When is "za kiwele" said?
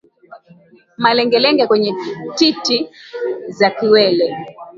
3.47-4.37